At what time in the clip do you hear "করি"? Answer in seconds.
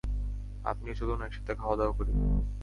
1.97-2.11